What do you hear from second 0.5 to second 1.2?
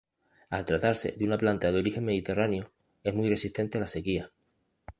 tratarse